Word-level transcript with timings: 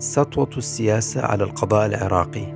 سطوة 0.00 0.50
السياسة 0.56 1.20
على 1.20 1.44
القضاء 1.44 1.86
العراقي. 1.86 2.52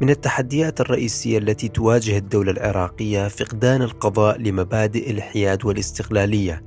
من 0.00 0.10
التحديات 0.10 0.80
الرئيسية 0.80 1.38
التي 1.38 1.68
تواجه 1.68 2.18
الدولة 2.18 2.52
العراقية 2.52 3.28
فقدان 3.28 3.82
القضاء 3.82 4.38
لمبادئ 4.38 5.10
الحياد 5.10 5.64
والاستقلالية 5.64 6.62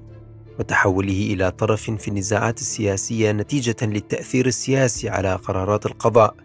وتحوله 0.60 1.30
إلى 1.34 1.52
طرف 1.52 1.92
في 1.92 2.08
النزاعات 2.08 2.60
السياسية 2.60 3.32
نتيجة 3.32 3.76
للتأثير 3.82 4.46
السياسي 4.46 5.10
على 5.10 5.36
قرارات 5.36 5.86
القضاء 5.86 6.36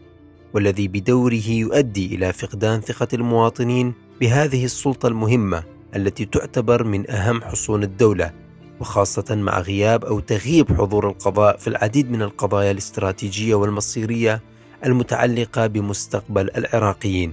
والذي 0.54 0.88
بدوره 0.88 1.48
يؤدي 1.48 2.14
إلى 2.14 2.32
فقدان 2.32 2.80
ثقة 2.80 3.08
المواطنين 3.14 3.94
بهذه 4.20 4.64
السلطة 4.64 5.06
المهمة 5.08 5.64
التي 5.96 6.24
تعتبر 6.24 6.84
من 6.84 7.10
أهم 7.10 7.42
حصون 7.42 7.82
الدولة. 7.82 8.45
وخاصة 8.80 9.34
مع 9.34 9.60
غياب 9.60 10.04
أو 10.04 10.20
تغييب 10.20 10.78
حضور 10.78 11.08
القضاء 11.08 11.56
في 11.56 11.68
العديد 11.68 12.10
من 12.10 12.22
القضايا 12.22 12.70
الاستراتيجية 12.70 13.54
والمصيرية 13.54 14.42
المتعلقة 14.84 15.66
بمستقبل 15.66 16.50
العراقيين. 16.56 17.32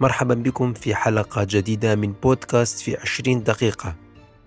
مرحبا 0.00 0.34
بكم 0.34 0.72
في 0.72 0.94
حلقة 0.94 1.46
جديدة 1.50 1.94
من 1.94 2.12
بودكاست 2.22 2.80
في 2.80 2.96
20 2.96 3.42
دقيقة 3.42 3.94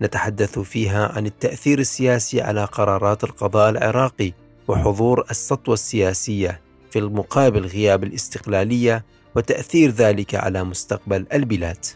نتحدث 0.02 0.58
فيها 0.58 1.12
عن 1.16 1.26
التأثير 1.26 1.78
السياسي 1.78 2.40
على 2.40 2.64
قرارات 2.64 3.24
القضاء 3.24 3.70
العراقي 3.70 4.32
وحضور 4.68 5.24
السطوة 5.30 5.74
السياسية 5.74 6.60
في 6.90 6.98
المقابل 6.98 7.66
غياب 7.66 8.04
الاستقلالية 8.04 9.04
وتأثير 9.34 9.90
ذلك 9.90 10.34
على 10.34 10.64
مستقبل 10.64 11.26
البلاد. 11.32 11.86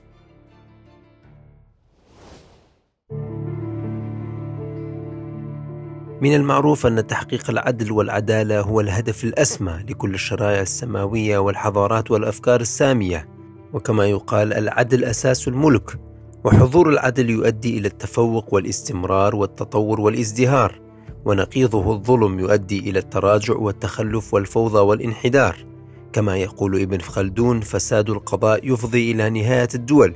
من 6.20 6.34
المعروف 6.34 6.86
أن 6.86 7.06
تحقيق 7.06 7.50
العدل 7.50 7.92
والعدالة 7.92 8.60
هو 8.60 8.80
الهدف 8.80 9.24
الأسمى 9.24 9.84
لكل 9.88 10.14
الشرائع 10.14 10.60
السماوية 10.60 11.38
والحضارات 11.38 12.10
والأفكار 12.10 12.60
السامية، 12.60 13.28
وكما 13.72 14.06
يقال 14.06 14.52
العدل 14.52 15.04
أساس 15.04 15.48
الملك، 15.48 15.98
وحضور 16.44 16.88
العدل 16.88 17.30
يؤدي 17.30 17.78
إلى 17.78 17.88
التفوق 17.88 18.54
والاستمرار 18.54 19.36
والتطور 19.36 20.00
والازدهار، 20.00 20.80
ونقيضه 21.24 21.92
الظلم 21.92 22.38
يؤدي 22.38 22.90
إلى 22.90 22.98
التراجع 22.98 23.56
والتخلف 23.56 24.34
والفوضى 24.34 24.78
والانحدار، 24.78 25.56
كما 26.12 26.36
يقول 26.36 26.80
ابن 26.80 26.98
خلدون 26.98 27.60
فساد 27.60 28.10
القضاء 28.10 28.72
يفضي 28.72 29.12
إلى 29.12 29.30
نهاية 29.30 29.68
الدول، 29.74 30.14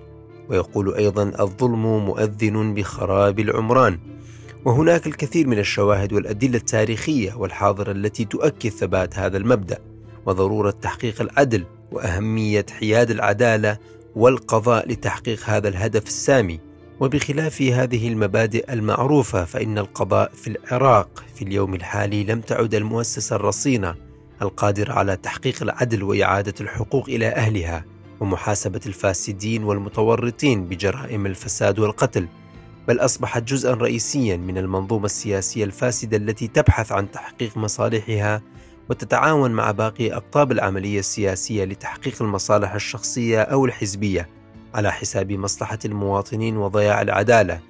ويقول 0.48 0.95
أيضا 0.95 1.33
الظلم 1.41 2.05
مؤذن 2.06 2.75
بخراب 2.75 3.41
العمران. 3.41 3.98
وهناك 4.65 5.07
الكثير 5.07 5.47
من 5.47 5.59
الشواهد 5.59 6.12
والأدلة 6.12 6.57
التاريخية 6.57 7.34
والحاضرة 7.34 7.93
التي 7.93 8.25
تؤكد 8.25 8.71
ثبات 8.71 9.19
هذا 9.19 9.37
المبدأ 9.37 9.79
وضرورة 10.27 10.71
تحقيق 10.71 11.21
العدل 11.21 11.65
وأهمية 11.93 12.67
حياد 12.81 13.11
العدالة 13.11 13.79
والقضاء 14.17 14.89
لتحقيق 14.89 15.45
هذا 15.45 15.69
الهدف 15.69 16.06
السامي. 16.06 16.61
وبخلاف 17.01 17.62
هذه 17.62 18.09
المبادئ 18.09 18.73
المعروفة 18.73 19.45
فإن 19.45 19.79
القضاء 19.79 20.33
في 20.34 20.47
العراق 20.47 21.25
في 21.34 21.43
اليوم 21.43 21.75
الحالي 21.75 22.25
لم 22.25 22.41
تعد 22.41 22.75
المؤسسة 22.75 23.37
الرصينة 23.37 23.95
القادرة 24.43 24.93
على 24.93 25.17
تحقيق 25.17 25.62
العدل 25.62 26.03
وإعادة 26.03 26.55
الحقوق 26.61 27.09
إلى 27.09 27.28
أهلها 27.28 27.84
ومحاسبة 28.21 28.81
الفاسدين 28.87 29.65
والمتورطين 29.65 30.69
بجرائم 30.69 31.27
الفساد 31.27 31.78
والقتل. 31.78 32.28
بل 32.89 32.99
أصبحت 32.99 33.43
جزءا 33.43 33.75
رئيسيا 33.75 34.37
من 34.37 34.59
المنظومة 34.59 35.05
السياسية 35.05 35.65
الفاسدة 35.65 36.17
التي 36.17 36.49
تبحث 36.49 36.93
عن 36.93 37.11
تحقيق 37.11 37.57
مصالحها 37.57 38.43
وتتعاون 38.91 39.51
مع 39.51 39.71
باقي 39.71 40.13
اقطاب 40.13 40.53
العملية 40.53 40.99
السياسية 40.99 41.65
لتحقيق 41.65 42.23
المصالح 42.23 42.75
الشخصية 42.75 43.43
أو 43.43 43.65
الحزبية 43.65 44.28
على 44.75 44.93
حساب 44.93 45.33
مصلحة 45.33 45.78
المواطنين 45.84 46.56
وضياع 46.56 47.03
العدالة 47.03 47.61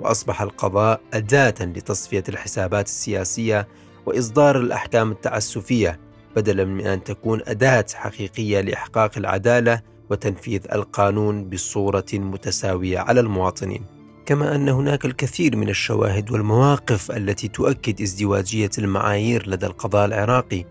وأصبح 0.00 0.42
القضاء 0.42 1.00
أداة 1.14 1.54
لتصفية 1.60 2.24
الحسابات 2.28 2.86
السياسية 2.86 3.68
وإصدار 4.06 4.56
الأحكام 4.60 5.10
التعسفية 5.10 6.00
بدلا 6.36 6.64
من 6.64 6.86
أن 6.86 7.04
تكون 7.04 7.40
أداة 7.46 7.86
حقيقية 7.94 8.60
لإحقاق 8.60 9.10
العدالة 9.16 9.82
وتنفيذ 10.10 10.60
القانون 10.72 11.48
بصورة 11.50 12.06
متساوية 12.12 12.98
على 12.98 13.20
المواطنين. 13.20 13.95
كما 14.26 14.54
أن 14.54 14.68
هناك 14.68 15.04
الكثير 15.04 15.56
من 15.56 15.68
الشواهد 15.68 16.30
والمواقف 16.30 17.10
التي 17.10 17.48
تؤكد 17.48 18.00
ازدواجية 18.02 18.70
المعايير 18.78 19.48
لدى 19.48 19.66
القضاء 19.66 20.06
العراقي 20.06 20.64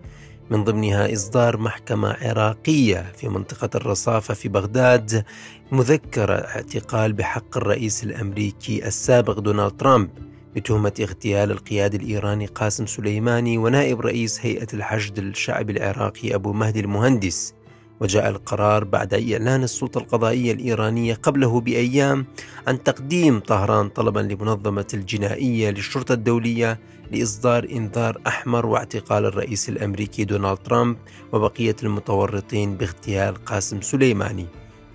من 0.50 0.64
ضمنها 0.64 1.12
إصدار 1.12 1.56
محكمة 1.56 2.16
عراقية 2.20 3.12
في 3.16 3.28
منطقة 3.28 3.70
الرصافة 3.74 4.34
في 4.34 4.48
بغداد 4.48 5.24
مذكره 5.72 6.34
اعتقال 6.34 7.12
بحق 7.12 7.56
الرئيس 7.56 8.04
الأمريكي 8.04 8.86
السابق 8.86 9.38
دونالد 9.38 9.76
ترامب 9.76 10.10
بتهمة 10.56 10.92
اغتيال 11.00 11.50
القياد 11.50 11.94
الإيراني 11.94 12.46
قاسم 12.46 12.86
سليماني 12.86 13.58
ونائب 13.58 14.00
رئيس 14.00 14.40
هيئة 14.40 14.68
الحشد 14.74 15.18
الشعبي 15.18 15.72
العراقي 15.72 16.34
أبو 16.34 16.52
مهدي 16.52 16.80
المهندس. 16.80 17.54
وجاء 18.00 18.28
القرار 18.28 18.84
بعد 18.84 19.14
إعلان 19.14 19.62
السلطة 19.62 19.98
القضائية 19.98 20.52
الإيرانية 20.52 21.14
قبله 21.14 21.60
بأيام 21.60 22.26
عن 22.66 22.82
تقديم 22.82 23.40
طهران 23.40 23.88
طلبا 23.88 24.20
لمنظمة 24.20 24.86
الجنائية 24.94 25.70
للشرطة 25.70 26.12
الدولية 26.12 26.78
لإصدار 27.12 27.68
إنذار 27.72 28.20
أحمر 28.26 28.66
واعتقال 28.66 29.24
الرئيس 29.24 29.68
الأمريكي 29.68 30.24
دونالد 30.24 30.58
ترامب 30.58 30.96
وبقية 31.32 31.76
المتورطين 31.82 32.76
باغتيال 32.76 33.44
قاسم 33.44 33.80
سليماني. 33.80 34.46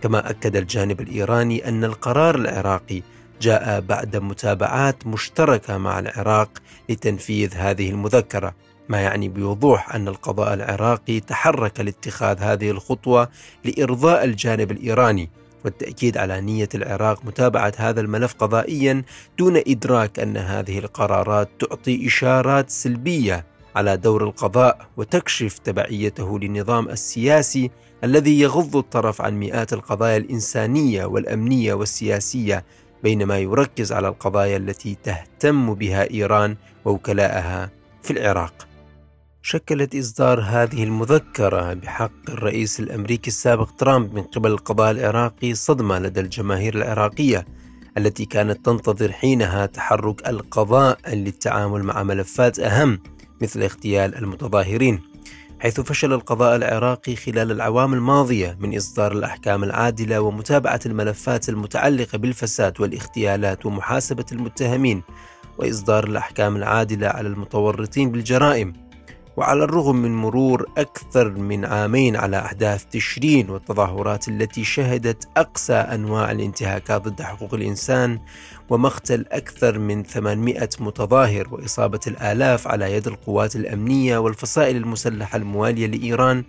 كما 0.02 0.30
أكد 0.30 0.56
الجانب 0.56 1.02
الإيراني 1.02 1.68
أن 1.68 1.84
القرار 1.84 2.36
العراقي 2.36 3.02
جاء 3.42 3.80
بعد 3.80 4.18
متابعات 4.18 5.08
مشتركة 5.08 5.78
مع 5.78 6.00
العراق 6.00 6.50
لتنفيذ 6.90 7.54
هذه 7.56 7.90
المذكرة. 7.90 8.56
ما 8.92 9.02
يعني 9.02 9.30
بوضوح 9.30 9.96
أن 9.96 10.08
القضاء 10.08 10.54
العراقي 10.54 11.20
تحرك 11.20 11.80
لاتخاذ 11.80 12.40
هذه 12.40 12.72
الخطوة 12.72 13.30
لإرضاء 13.66 14.24
الجانب 14.24 14.72
الإيراني 14.72 15.30
والتأكيد 15.66 16.18
على 16.18 16.42
نية 16.42 16.70
العراق 16.76 17.26
متابعة 17.26 17.74
هذا 17.78 18.02
الملف 18.02 18.34
قضائيا 18.34 19.04
دون 19.38 19.58
إدراك 19.58 20.20
أن 20.20 20.38
هذه 20.38 20.80
القرارات 20.80 21.50
تعطي 21.60 22.08
إشارات 22.08 22.70
سلبية 22.70 23.46
على 23.76 23.98
دور 23.98 24.24
القضاء 24.24 24.88
وتكشف 24.98 25.58
تبعيته 25.58 26.40
للنظام 26.40 26.90
السياسي 26.90 27.72
الذي 28.04 28.40
يغض 28.40 28.76
الطرف 28.76 29.22
عن 29.22 29.40
مئات 29.40 29.74
القضايا 29.74 30.18
الإنسانية 30.18 31.06
والأمنية 31.06 31.74
والسياسية 31.74 32.66
بينما 33.04 33.40
يركز 33.40 33.92
على 33.92 34.08
القضايا 34.08 34.58
التي 34.58 34.98
تهتم 35.04 35.74
بها 35.74 36.12
إيران 36.12 36.56
ووكلاءها 36.86 37.70
في 38.04 38.12
العراق. 38.12 38.71
شكلت 39.44 39.96
إصدار 39.96 40.42
هذه 40.42 40.84
المذكرة 40.84 41.74
بحق 41.74 42.30
الرئيس 42.30 42.80
الأمريكي 42.80 43.28
السابق 43.28 43.70
ترامب 43.78 44.14
من 44.14 44.22
قبل 44.22 44.52
القضاء 44.52 44.92
العراقي 44.92 45.54
صدمة 45.54 46.00
لدى 46.00 46.20
الجماهير 46.20 46.76
العراقية 46.76 47.46
التي 47.98 48.26
كانت 48.26 48.66
تنتظر 48.66 49.12
حينها 49.12 49.66
تحرك 49.66 50.28
القضاء 50.30 50.98
للتعامل 51.16 51.84
مع 51.84 52.04
ملفات 52.04 52.60
أهم 52.60 53.00
مثل 53.42 53.64
اغتيال 53.64 54.16
المتظاهرين 54.16 55.00
حيث 55.60 55.82
فشل 55.82 56.14
القضاء 56.14 56.56
العراقي 56.56 57.16
خلال 57.16 57.52
الأعوام 57.52 57.94
الماضية 57.94 58.58
من 58.60 58.76
إصدار 58.78 59.12
الأحكام 59.12 59.64
العادلة 59.64 60.22
ومتابعة 60.22 60.80
الملفات 60.86 61.50
المتعلقة 61.50 62.18
بالفساد 62.18 62.82
والاغتيالات 62.82 63.66
ومحاسبة 63.66 64.26
المتهمين 64.32 65.04
وإصدار 65.58 66.04
الأحكام 66.04 66.56
العادلة 66.56 67.08
على 67.08 67.28
المتورطين 67.28 68.12
بالجرائم. 68.12 68.91
وعلى 69.38 69.64
الرغم 69.64 69.96
من 69.96 70.16
مرور 70.16 70.70
أكثر 70.78 71.30
من 71.30 71.66
عامين 71.66 72.16
على 72.16 72.40
أحداث 72.40 72.86
تشرين 72.86 73.50
والتظاهرات 73.50 74.28
التي 74.28 74.64
شهدت 74.64 75.28
أقسى 75.38 75.74
أنواع 75.74 76.32
الانتهاكات 76.32 77.02
ضد 77.02 77.22
حقوق 77.22 77.54
الإنسان 77.54 78.20
ومقتل 78.70 79.26
أكثر 79.32 79.80
من 79.80 80.04
800 80.04 80.70
متظاهر 80.80 81.48
وإصابة 81.52 82.00
الآلاف 82.08 82.68
على 82.68 82.94
يد 82.94 83.08
القوات 83.08 83.56
الأمنية 83.56 84.18
والفصائل 84.18 84.76
المسلحة 84.76 85.38
الموالية 85.38 85.88
لإيران 85.88 86.44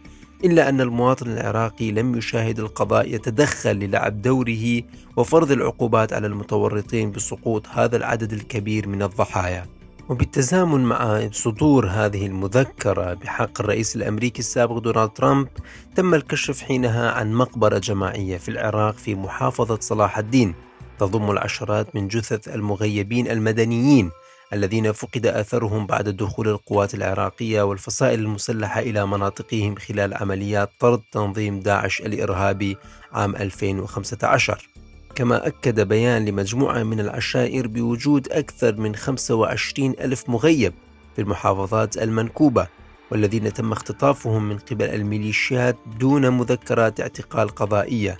إلا 0.44 0.68
أن 0.68 0.80
المواطن 0.80 1.30
العراقي 1.30 1.90
لم 1.90 2.18
يشاهد 2.18 2.58
القضاء 2.58 3.14
يتدخل 3.14 3.76
للعب 3.76 4.22
دوره 4.22 4.82
وفرض 5.16 5.50
العقوبات 5.52 6.12
على 6.12 6.26
المتورطين 6.26 7.10
بسقوط 7.10 7.68
هذا 7.68 7.96
العدد 7.96 8.32
الكبير 8.32 8.88
من 8.88 9.02
الضحايا. 9.02 9.81
وبالتزامن 10.08 10.80
مع 10.80 11.28
صدور 11.32 11.86
هذه 11.86 12.26
المذكرة 12.26 13.14
بحق 13.14 13.60
الرئيس 13.60 13.96
الأمريكي 13.96 14.38
السابق 14.38 14.78
دونالد 14.78 15.10
ترامب 15.10 15.48
تم 15.96 16.14
الكشف 16.14 16.62
حينها 16.62 17.10
عن 17.10 17.32
مقبرة 17.32 17.78
جماعية 17.78 18.38
في 18.38 18.48
العراق 18.48 18.94
في 18.94 19.14
محافظة 19.14 19.78
صلاح 19.80 20.18
الدين. 20.18 20.54
تضم 20.98 21.30
العشرات 21.30 21.96
من 21.96 22.08
جثث 22.08 22.48
المغيبين 22.48 23.28
المدنيين 23.30 24.10
الذين 24.52 24.92
فقد 24.92 25.26
أثرهم 25.26 25.86
بعد 25.86 26.08
دخول 26.08 26.48
القوات 26.48 26.94
العراقية 26.94 27.62
والفصائل 27.62 28.20
المسلحة 28.20 28.80
إلى 28.80 29.06
مناطقهم 29.06 29.74
خلال 29.76 30.14
عمليات 30.14 30.70
طرد 30.80 31.00
تنظيم 31.12 31.60
داعش 31.60 32.00
الإرهابي 32.00 32.76
عام 33.12 33.36
2015 33.36 34.71
كما 35.14 35.46
أكد 35.46 35.80
بيان 35.80 36.24
لمجموعة 36.24 36.82
من 36.82 37.00
العشائر 37.00 37.66
بوجود 37.66 38.28
أكثر 38.28 38.76
من 38.76 38.94
25 38.94 39.90
ألف 39.90 40.28
مغيب 40.28 40.74
في 41.16 41.22
المحافظات 41.22 41.96
المنكوبة 41.96 42.66
والذين 43.10 43.52
تم 43.52 43.72
اختطافهم 43.72 44.48
من 44.48 44.58
قبل 44.58 44.84
الميليشيات 44.84 45.76
دون 46.00 46.28
مذكرات 46.28 47.00
اعتقال 47.00 47.48
قضائية. 47.48 48.18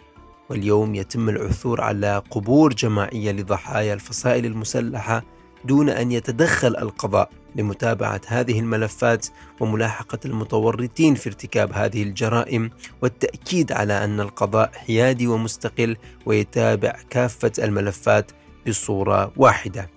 واليوم 0.51 0.95
يتم 0.95 1.29
العثور 1.29 1.81
على 1.81 2.23
قبور 2.31 2.73
جماعية 2.73 3.33
لضحايا 3.33 3.95
الفصائل 3.95 4.47
المسلحة 4.47 5.25
دون 5.65 5.89
أن 5.89 6.13
يتدخل 6.13 6.77
القضاء. 6.77 7.31
لمتابعة 7.57 8.21
هذه 8.27 8.61
الملفات 8.61 9.27
وملاحقة 9.61 10.19
المتورطين 10.25 11.15
في 11.15 11.29
ارتكاب 11.29 11.73
هذه 11.73 12.03
الجرائم 12.03 12.71
والتأكيد 13.03 13.73
على 13.73 14.05
أن 14.05 14.21
القضاء 14.21 14.71
حيادي 14.75 15.27
ومستقل 15.27 15.97
ويتابع 16.27 16.97
كافة 17.11 17.53
الملفات 17.59 18.31
بصورة 18.69 19.33
واحدة. 19.37 19.91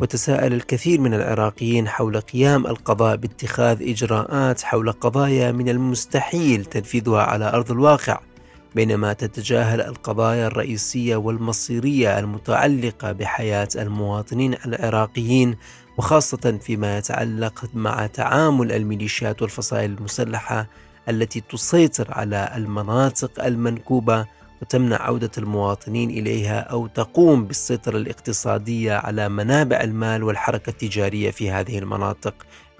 وتساءل 0.00 0.52
الكثير 0.52 1.00
من 1.00 1.14
العراقيين 1.14 1.88
حول 1.88 2.20
قيام 2.20 2.66
القضاء 2.66 3.16
باتخاذ 3.16 3.82
إجراءات 3.82 4.62
حول 4.62 4.92
قضايا 4.92 5.52
من 5.52 5.68
المستحيل 5.68 6.64
تنفيذها 6.64 7.22
على 7.22 7.48
أرض 7.48 7.70
الواقع 7.70 8.20
بينما 8.74 9.12
تتجاهل 9.12 9.80
القضايا 9.80 10.46
الرئيسية 10.46 11.16
والمصيرية 11.16 12.18
المتعلقة 12.18 13.12
بحياة 13.12 13.68
المواطنين 13.76 14.54
العراقيين 14.66 15.56
وخاصة 15.98 16.58
فيما 16.62 16.98
يتعلق 16.98 17.64
مع 17.74 18.06
تعامل 18.06 18.72
الميليشيات 18.72 19.42
والفصائل 19.42 19.90
المسلحة 19.90 20.66
التي 21.08 21.40
تسيطر 21.40 22.06
على 22.10 22.52
المناطق 22.56 23.44
المنكوبة 23.44 24.26
وتمنع 24.62 24.96
عودة 24.96 25.30
المواطنين 25.38 26.10
إليها 26.10 26.60
أو 26.60 26.86
تقوم 26.86 27.44
بالسيطرة 27.44 27.96
الاقتصادية 27.96 28.92
على 28.92 29.28
منابع 29.28 29.80
المال 29.80 30.22
والحركة 30.22 30.70
التجارية 30.70 31.30
في 31.30 31.50
هذه 31.50 31.78
المناطق 31.78 32.34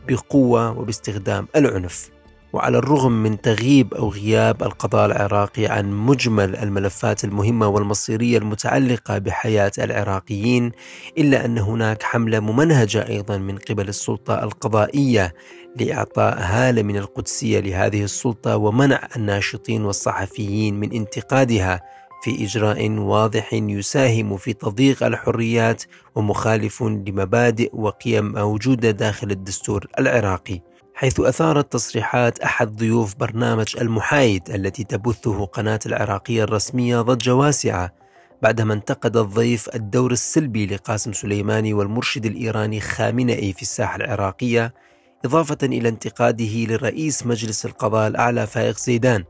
بقوة 0.09 0.79
وباستخدام 0.79 1.49
العنف. 1.57 2.12
وعلى 2.53 2.79
الرغم 2.79 3.13
من 3.13 3.41
تغييب 3.41 3.95
أو 3.95 4.09
غياب 4.09 4.63
القضاء 4.63 5.07
العراقي 5.07 5.67
عن 5.67 5.93
مجمل 5.93 6.57
الملفات 6.57 7.25
المهمة 7.25 7.69
والمصيرية 7.69 8.39
المتعلقة 8.39 9.19
بحياة 9.19 9.73
العراقيين 9.79 10.73
إلا 11.19 11.45
أن 11.45 11.59
هناك 11.59 12.03
حملة 12.03 12.41
ممنهجة 12.41 13.09
أيضا 13.09 13.37
من 13.39 13.59
قبل 13.59 13.89
السلطة 13.89 14.45
القضائية 14.45 15.35
لإعطاء 15.77 16.39
هالة 16.41 16.83
من 16.83 16.97
القدسية 16.97 17.61
لهذه 17.61 18.05
السلطة 18.05 18.57
ومنع 18.57 19.09
الناشطين 19.17 19.85
والصحفيين 19.85 20.81
من 20.81 20.93
انتقادها 20.93 21.81
في 22.23 22.45
إجراء 22.45 22.91
واضح 22.91 23.53
يساهم 23.53 24.37
في 24.37 24.53
تضييق 24.53 25.03
الحريات 25.03 25.83
ومخالف 26.15 26.83
لمبادئ 26.83 27.71
وقيم 27.77 28.33
موجودة 28.33 28.91
داخل 28.91 29.31
الدستور 29.31 29.87
العراقي. 29.99 30.72
حيث 31.03 31.21
أثارت 31.21 31.73
تصريحات 31.73 32.39
أحد 32.39 32.77
ضيوف 32.77 33.15
برنامج 33.17 33.77
المحايد 33.81 34.51
التي 34.51 34.85
تبثه 34.85 35.45
قناة 35.45 35.79
العراقية 35.87 36.45
الرسمية 36.45 37.01
ضجة 37.01 37.35
واسعة 37.35 37.93
بعدما 38.43 38.75
انتقد 38.75 39.17
الضيف 39.17 39.69
الدور 39.75 40.13
السلبي 40.13 40.67
لقاسم 40.67 41.13
سليماني 41.13 41.75
والمرشد 41.75 42.27
الإيراني 42.27 42.81
خامنئي 42.81 43.53
في 43.53 43.63
الساحة 43.63 43.97
العراقية 43.97 44.75
إضافة 45.25 45.59
إلى 45.63 45.89
انتقاده 45.89 46.65
لرئيس 46.65 47.27
مجلس 47.27 47.67
القضاء 47.67 48.09
الأعلى 48.09 48.47
فائق 48.47 48.79
زيدان 48.79 49.25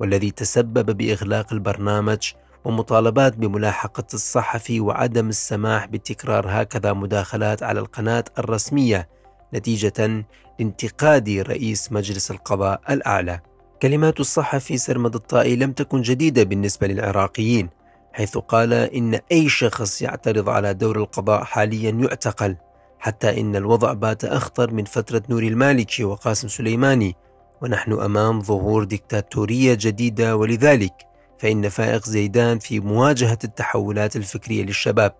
والذي 0.00 0.30
تسبب 0.30 0.96
بإغلاق 0.96 1.52
البرنامج 1.52 2.32
ومطالبات 2.64 3.36
بملاحقة 3.36 4.06
الصحفي 4.14 4.80
وعدم 4.80 5.28
السماح 5.28 5.86
بتكرار 5.86 6.46
هكذا 6.48 6.92
مداخلات 6.92 7.62
على 7.62 7.80
القناة 7.80 8.24
الرسمية 8.38 9.08
نتيجة 9.54 10.24
لانتقاد 10.58 11.28
رئيس 11.28 11.92
مجلس 11.92 12.30
القضاء 12.30 12.80
الأعلى. 12.90 13.40
كلمات 13.82 14.20
الصحفي 14.20 14.78
سرمد 14.78 15.14
الطائي 15.14 15.56
لم 15.56 15.72
تكن 15.72 16.02
جديدة 16.02 16.42
بالنسبة 16.42 16.86
للعراقيين، 16.86 17.68
حيث 18.12 18.38
قال 18.38 18.72
إن 18.72 19.20
أي 19.32 19.48
شخص 19.48 20.02
يعترض 20.02 20.48
على 20.48 20.74
دور 20.74 20.96
القضاء 20.96 21.44
حاليا 21.44 21.90
يعتقل، 21.90 22.56
حتى 22.98 23.40
إن 23.40 23.56
الوضع 23.56 23.92
بات 23.92 24.24
أخطر 24.24 24.74
من 24.74 24.84
فترة 24.84 25.22
نوري 25.28 25.48
المالكي 25.48 26.04
وقاسم 26.04 26.48
سليماني، 26.48 27.16
ونحن 27.62 27.92
أمام 27.92 28.40
ظهور 28.40 28.84
ديكتاتورية 28.84 29.74
جديدة 29.80 30.36
ولذلك 30.36 30.92
فإن 31.38 31.68
فائق 31.68 32.04
زيدان 32.04 32.58
في 32.58 32.80
مواجهة 32.80 33.38
التحولات 33.44 34.16
الفكرية 34.16 34.62
للشباب. 34.62 35.14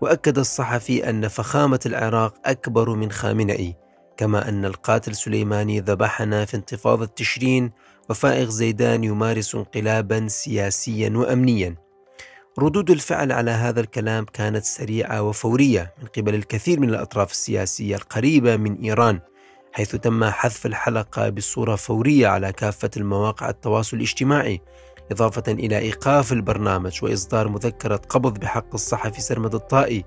وأكد 0.00 0.38
الصحفي 0.38 1.10
أن 1.10 1.28
فخامة 1.28 1.80
العراق 1.86 2.34
أكبر 2.44 2.94
من 2.94 3.10
خامنئي 3.10 3.76
كما 4.18 4.48
أن 4.48 4.64
القاتل 4.64 5.14
سليماني 5.14 5.80
ذبحنا 5.80 6.44
في 6.44 6.56
انتفاضة 6.56 7.06
تشرين 7.06 7.70
وفائق 8.10 8.48
زيدان 8.48 9.04
يمارس 9.04 9.54
انقلابا 9.54 10.28
سياسيا 10.28 11.12
وأمنيا. 11.16 11.76
ردود 12.58 12.90
الفعل 12.90 13.32
على 13.32 13.50
هذا 13.50 13.80
الكلام 13.80 14.24
كانت 14.24 14.64
سريعة 14.64 15.22
وفورية 15.22 15.94
من 16.02 16.08
قبل 16.16 16.34
الكثير 16.34 16.80
من 16.80 16.88
الأطراف 16.88 17.30
السياسية 17.30 17.96
القريبة 17.96 18.56
من 18.56 18.80
إيران 18.84 19.20
حيث 19.72 19.96
تم 19.96 20.24
حذف 20.24 20.66
الحلقة 20.66 21.28
بصورة 21.28 21.76
فورية 21.76 22.26
على 22.26 22.52
كافة 22.52 22.90
المواقع 22.96 23.48
التواصل 23.48 23.96
الاجتماعي 23.96 24.60
إضافة 25.12 25.52
إلى 25.52 25.78
إيقاف 25.78 26.32
البرنامج 26.32 27.04
وإصدار 27.04 27.48
مذكرة 27.48 27.96
قبض 27.96 28.38
بحق 28.38 28.74
الصحفي 28.74 29.20
سرمد 29.20 29.54
الطائي. 29.54 30.04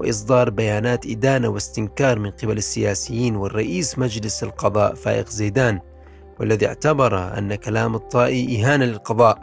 وإصدار 0.00 0.50
بيانات 0.50 1.06
إدانة 1.06 1.48
واستنكار 1.48 2.18
من 2.18 2.30
قبل 2.30 2.56
السياسيين 2.58 3.36
والرئيس 3.36 3.98
مجلس 3.98 4.42
القضاء 4.42 4.94
فائق 4.94 5.28
زيدان 5.28 5.80
والذي 6.40 6.66
اعتبر 6.66 7.38
أن 7.38 7.54
كلام 7.54 7.94
الطائي 7.94 8.62
إهانة 8.62 8.84
للقضاء 8.84 9.42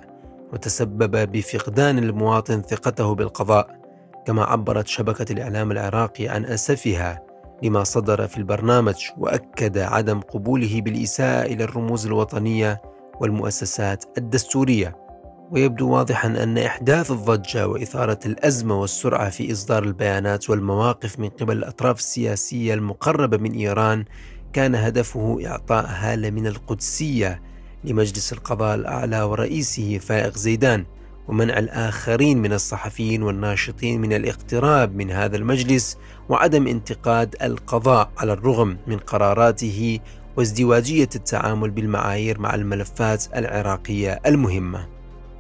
وتسبب 0.54 1.32
بفقدان 1.32 1.98
المواطن 1.98 2.62
ثقته 2.62 3.16
بالقضاء 3.16 3.80
كما 4.26 4.44
عبرت 4.44 4.88
شبكة 4.88 5.32
الإعلام 5.32 5.72
العراقي 5.72 6.28
عن 6.28 6.46
أسفها 6.46 7.26
لما 7.64 7.84
صدر 7.84 8.28
في 8.28 8.38
البرنامج 8.38 8.96
وأكد 9.18 9.78
عدم 9.78 10.20
قبوله 10.20 10.82
بالإساءة 10.82 11.46
إلى 11.46 11.64
الرموز 11.64 12.06
الوطنية 12.06 12.82
والمؤسسات 13.22 14.06
الدستورية. 14.18 15.05
ويبدو 15.52 15.90
واضحا 15.90 16.28
أن 16.28 16.58
إحداث 16.58 17.12
الضجة 17.12 17.68
وإثارة 17.68 18.20
الأزمة 18.26 18.82
والسرعة 18.82 19.30
في 19.30 19.52
إصدار 19.52 19.84
البيانات 19.84 20.50
والمواقف 20.50 21.20
من 21.20 21.30
قبل 21.30 21.58
الأطراف 21.58 21.98
السياسية 21.98 22.74
المقربة 22.74 23.38
من 23.38 23.52
إيران 23.52 24.06
كان 24.54 24.76
هدفه 24.76 25.40
اعطاء 25.46 25.86
هاله 25.90 26.30
من 26.30 26.48
القدسية 26.48 27.42
لمجلس 27.84 28.34
القضاء 28.34 28.76
الأعلى 28.76 29.22
ورئيسه 29.22 29.98
فائق 29.98 30.38
زيدان 30.38 30.86
ومنع 31.28 31.60
الآخرين 31.60 32.38
من 32.38 32.54
الصحفيين 32.54 33.24
والناشطين 33.24 34.02
من 34.02 34.14
الاقتراب 34.14 34.96
من 34.96 35.12
هذا 35.12 35.38
المجلس 35.38 35.98
وعدم 36.30 36.68
انتقاد 36.68 37.36
القضاء 37.44 38.12
على 38.18 38.34
الرغم 38.34 38.78
من 38.88 38.98
قراراته 38.98 40.00
وازدواجية 40.38 41.10
التعامل 41.16 41.72
بالمعايير 41.72 42.40
مع 42.40 42.56
الملفات 42.56 43.26
العراقية 43.36 44.20
المهمة. 44.26 44.95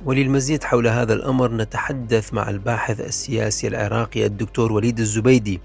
وللمزيد 0.05 0.63
حول 0.63 0.88
هذا 0.88 1.13
الأمر 1.13 1.51
نتحدث 1.51 2.33
مع 2.33 2.50
الباحث 2.50 3.00
السياسي 3.01 3.67
العراقي 3.67 4.25
الدكتور 4.25 4.71
وليد 4.71 5.00
الزبيدي 5.00 5.59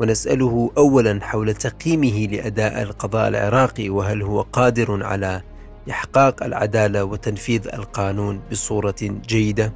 ونسأله 0.00 0.70
أولا 0.78 1.20
حول 1.22 1.54
تقييمه 1.54 2.26
لأداء 2.26 2.82
القضاء 2.82 3.28
العراقي 3.28 3.88
وهل 3.88 4.22
هو 4.22 4.40
قادر 4.40 5.04
على 5.04 5.42
إحقاق 5.90 6.42
العدالة 6.42 7.04
وتنفيذ 7.04 7.68
القانون 7.74 8.40
بصورة 8.50 9.20
جيدة؟ 9.28 9.72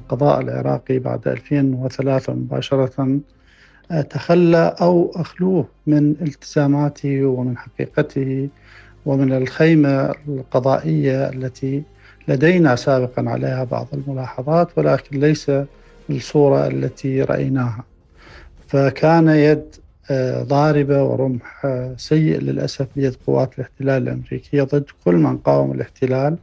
القضاء 0.00 0.40
العراقي 0.40 0.98
بعد 0.98 1.28
2003 1.28 2.32
مباشرة 2.32 3.20
تخلى 4.10 4.76
أو 4.80 5.12
أخلوه 5.14 5.68
من 5.86 6.10
التزاماته 6.10 7.24
ومن 7.24 7.58
حقيقته 7.58 8.48
ومن 9.06 9.32
الخيمة 9.32 10.14
القضائية 10.28 11.28
التي 11.28 11.82
لدينا 12.28 12.76
سابقا 12.76 13.24
عليها 13.30 13.64
بعض 13.64 13.88
الملاحظات 13.92 14.78
ولكن 14.78 15.20
ليس 15.20 15.50
بالصورة 16.08 16.66
التي 16.66 17.22
رأيناها. 17.22 17.84
فكان 18.68 19.28
يد 19.28 19.74
آه، 20.10 20.42
ضاربة 20.42 21.02
ورمح 21.02 21.64
آه، 21.64 21.94
سيء 21.96 22.40
للأسف 22.40 22.86
بيد 22.96 23.16
قوات 23.26 23.54
الاحتلال 23.58 24.02
الأمريكية 24.02 24.62
ضد 24.62 24.84
كل 25.04 25.14
من 25.14 25.38
قاوم 25.38 25.72
الاحتلال 25.72 26.36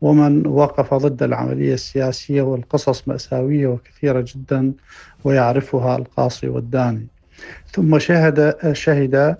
ومن 0.00 0.46
وقف 0.46 0.94
ضد 0.94 1.22
العملية 1.22 1.74
السياسية 1.74 2.42
والقصص 2.42 3.08
مأساوية 3.08 3.66
وكثيرة 3.66 4.24
جدا 4.28 4.72
ويعرفها 5.24 5.96
القاصي 5.96 6.48
والداني. 6.48 7.06
ثم 7.72 7.98
شهد 7.98 8.56
شهد 8.72 9.36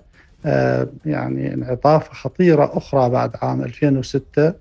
يعني 1.05 1.53
انعطافة 1.53 2.13
خطيرة 2.13 2.71
أخرى 2.77 3.09
بعد 3.09 3.31
عام 3.41 3.61
2006 3.61 4.53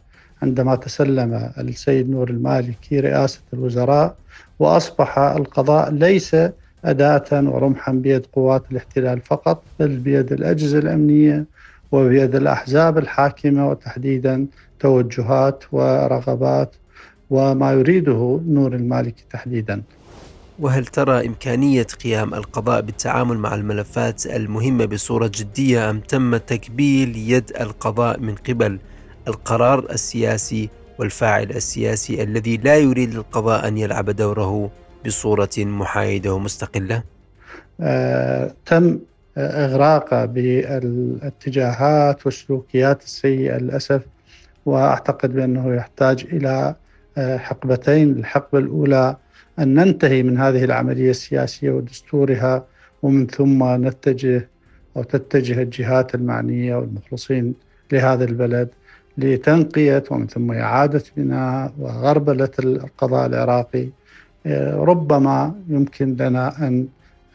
عندما 0.42 0.74
تسلم 0.76 1.50
السيد 1.58 2.10
نور 2.10 2.30
المالكي 2.30 3.00
رئاسة 3.00 3.40
الوزراء 3.52 4.16
وأصبح 4.58 5.18
القضاء 5.18 5.90
ليس 5.90 6.36
أداة 6.84 7.24
ورمحا 7.32 7.92
بيد 7.92 8.26
قوات 8.32 8.62
الاحتلال 8.72 9.20
فقط 9.20 9.62
بل 9.80 9.96
بيد 9.96 10.32
الأجهزة 10.32 10.78
الأمنية 10.78 11.44
وبيد 11.92 12.34
الأحزاب 12.34 12.98
الحاكمة 12.98 13.68
وتحديدا 13.70 14.46
توجهات 14.80 15.64
ورغبات 15.72 16.74
وما 17.30 17.72
يريده 17.72 18.40
نور 18.48 18.74
المالكي 18.74 19.24
تحديدا. 19.30 19.82
وهل 20.58 20.86
ترى 20.86 21.26
إمكانية 21.26 21.86
قيام 22.04 22.34
القضاء 22.34 22.80
بالتعامل 22.80 23.38
مع 23.38 23.54
الملفات 23.54 24.26
المهمة 24.26 24.84
بصورة 24.84 25.30
جدية 25.34 25.90
أم 25.90 26.00
تم 26.00 26.36
تكبيل 26.36 27.16
يد 27.16 27.52
القضاء 27.60 28.20
من 28.20 28.34
قبل؟ 28.34 28.78
القرار 29.28 29.90
السياسي 29.90 30.68
والفاعل 30.98 31.50
السياسي 31.50 32.22
الذي 32.22 32.56
لا 32.56 32.76
يريد 32.76 33.14
القضاء 33.14 33.68
أن 33.68 33.78
يلعب 33.78 34.10
دوره 34.10 34.70
بصورة 35.06 35.50
محايدة 35.58 36.34
ومستقلة؟ 36.34 37.02
آه، 37.80 38.54
تم 38.66 38.98
إغراقه 39.38 40.24
بالاتجاهات 40.24 42.26
والسلوكيات 42.26 43.02
السيئة 43.02 43.58
للأسف 43.58 44.02
وأعتقد 44.66 45.32
بأنه 45.32 45.74
يحتاج 45.74 46.26
إلى 46.32 46.74
آه، 47.18 47.36
حقبتين 47.36 48.10
الحقبة 48.10 48.58
الأولى 48.58 49.16
أن 49.58 49.74
ننتهي 49.74 50.22
من 50.22 50.38
هذه 50.38 50.64
العملية 50.64 51.10
السياسية 51.10 51.70
ودستورها 51.70 52.66
ومن 53.02 53.26
ثم 53.26 53.86
نتجه 53.86 54.48
أو 54.96 55.02
تتجه 55.02 55.62
الجهات 55.62 56.14
المعنية 56.14 56.76
والمخلصين 56.76 57.54
لهذا 57.92 58.24
البلد 58.24 58.68
لتنقية 59.18 60.04
ومن 60.10 60.26
ثم 60.26 60.52
إعادة 60.52 61.02
بناء 61.16 61.72
وغربلة 61.78 62.50
القضاء 62.58 63.26
العراقي. 63.26 63.88
آه، 64.46 64.76
ربما 64.76 65.54
يمكن 65.68 66.16
لنا 66.16 66.68
أن 66.68 66.86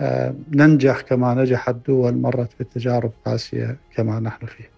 آه، 0.01 0.35
ننجح 0.51 1.01
كما 1.01 1.33
نجحت 1.33 1.75
دول 1.87 2.17
مرت 2.17 2.49
بتجارب 2.59 3.11
قاسية 3.25 3.77
كما 3.95 4.19
نحن 4.19 4.45
فيه. 4.45 4.69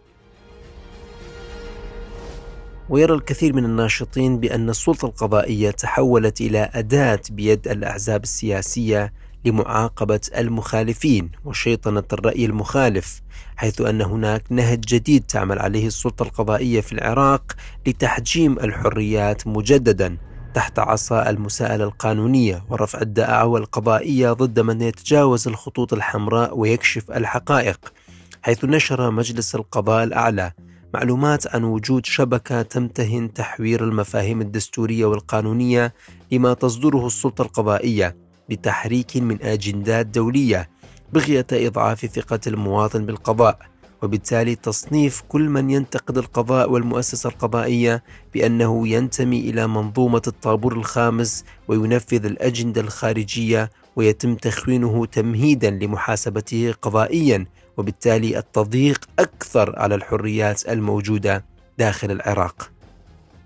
ويرى 2.90 3.14
الكثير 3.14 3.56
من 3.56 3.66
الناشطين 3.66 4.40
بأن 4.40 4.70
السلطة 4.70 5.06
القضائية 5.06 5.72
تحولت 5.72 6.42
إلى 6.42 6.70
أداة 6.74 7.20
بيد 7.32 7.68
الأحزاب 7.68 8.24
السياسية 8.24 9.14
لمعاقبة 9.46 10.20
المخالفين 10.38 11.32
وشيطنة 11.46 12.04
الرأي 12.14 12.46
المخالف 12.46 13.22
حيث 13.56 13.82
أن 13.82 14.02
هناك 14.02 14.44
نهج 14.50 14.80
جديد 14.80 15.24
تعمل 15.24 15.60
عليه 15.60 15.88
السلطة 15.88 16.24
القضائية 16.24 16.82
في 16.82 16.94
العراق 16.94 17.56
لتحجيم 17.88 18.60
الحريات 18.60 19.48
مجددا 19.48 20.18
تحت 20.54 20.80
عصا 20.80 21.30
المساءلة 21.30 21.84
القانونية 21.84 22.64
ورفع 22.70 23.02
الدعاوى 23.02 23.60
القضائية 23.60 24.34
ضد 24.34 24.60
من 24.60 24.82
يتجاوز 24.82 25.48
الخطوط 25.48 25.94
الحمراء 25.94 26.58
ويكشف 26.58 27.12
الحقائق 27.12 27.94
حيث 28.42 28.66
نشر 28.66 29.12
مجلس 29.12 29.56
القضاء 29.56 30.04
الأعلى 30.04 30.52
معلومات 30.94 31.56
عن 31.56 31.64
وجود 31.64 32.06
شبكة 32.06 32.62
تمتهن 32.62 33.34
تحوير 33.34 33.84
المفاهيم 33.84 34.42
الدستورية 34.42 35.06
والقانونية 35.06 35.94
لما 36.32 36.54
تصدره 36.54 37.08
السلطة 37.08 37.42
القضائية. 37.42 38.29
بتحريك 38.50 39.18
من 39.18 39.42
أجندات 39.42 40.06
دولية 40.06 40.70
بغية 41.14 41.48
إضعاف 41.52 42.06
ثقة 42.06 42.40
المواطن 42.48 43.06
بالقضاء 43.06 43.60
وبالتالي 44.02 44.56
تصنيف 44.56 45.24
كل 45.30 45.50
من 45.50 45.70
ينتقد 45.70 46.18
القضاء 46.18 46.72
والمؤسسة 46.72 47.30
القضائية 47.30 48.04
بأنه 48.34 48.88
ينتمي 48.88 49.40
إلى 49.40 49.68
منظومة 49.68 50.22
الطابور 50.28 50.74
الخامس 50.74 51.46
وينفذ 51.68 52.26
الأجندة 52.26 52.82
الخارجية 52.82 53.70
ويتم 53.96 54.36
تخوينه 54.36 55.06
تمهيدا 55.06 55.70
لمحاسبته 55.70 56.74
قضائيا 56.82 57.46
وبالتالي 57.78 58.38
التضييق 58.38 59.06
أكثر 59.20 59.80
على 59.80 59.96
الحريات 59.96 60.70
الموجودة 60.70 61.46
داخل 61.78 62.12
العراق. 62.12 62.72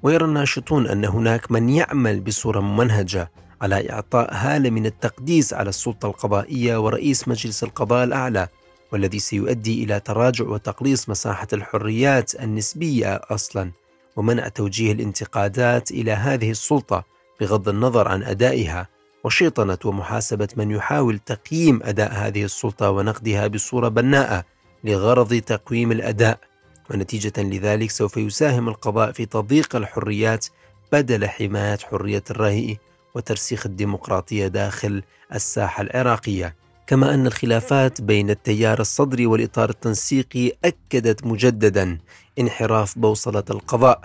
ويرى 0.04 0.26
الناشطون 0.26 0.88
أن 0.88 1.06
هناك 1.06 1.52
من 1.52 1.70
يعمل 1.70 2.20
بصورة 2.20 2.60
ممنهجة 2.60 3.32
على 3.64 3.90
إعطاء 3.90 4.34
هالة 4.34 4.70
من 4.70 4.86
التقديس 4.86 5.54
على 5.54 5.70
السلطة 5.70 6.08
القضائية 6.08 6.78
ورئيس 6.78 7.28
مجلس 7.28 7.64
القضاء 7.64 8.04
الأعلى 8.04 8.48
والذي 8.92 9.20
سيؤدي 9.20 9.84
إلى 9.84 10.00
تراجع 10.00 10.46
وتقليص 10.46 11.10
مساحة 11.10 11.48
الحريات 11.54 12.36
النسبية 12.36 13.22
أصلا 13.30 13.72
ومنع 14.16 14.48
توجيه 14.48 14.92
الانتقادات 14.92 15.92
إلى 15.92 16.12
هذه 16.12 16.52
السلطة 16.52 17.04
بغض 17.42 17.70
النظر 17.70 18.08
عن 18.08 18.24
أدائها 18.24 18.88
وشيطنة 19.24 19.78
ومحاسبة 19.86 20.48
من 20.58 20.72
يحاول 20.72 21.20
تقييم 21.20 21.80
أداء 21.84 22.14
هذه 22.14 22.44
السلطة 22.44 22.90
ونقدها 22.90 23.48
بصورة 23.48 23.88
بناءة 23.88 24.44
لغرض 24.84 25.34
تقويم 25.34 25.92
الأداء. 25.92 26.40
ونتيجة 26.92 27.34
لذلك 27.38 27.92
سوف 27.92 28.18
يساهم 28.18 28.70
القضاء 28.70 29.12
في 29.12 29.26
تضييق 29.26 29.76
الحريات 29.76 30.46
بدل 30.92 31.28
حماية 31.28 31.78
حرية 31.78 32.24
الرأي. 32.30 32.78
وترسيخ 33.16 33.66
الديمقراطية 33.66 34.48
داخل 34.48 35.04
الساحة 35.34 35.82
العراقية. 35.82 36.56
كما 36.88 37.14
أن 37.14 37.28
الخلافات 37.28 38.02
بين 38.02 38.30
التيار 38.30 38.80
الصدري 38.80 39.26
والإطار 39.26 39.70
التنسيقي 39.70 40.52
أكدت 40.66 41.26
مجددا 41.26 41.98
انحراف 42.40 43.00
بوصلة 43.00 43.44
القضاء. 43.50 44.02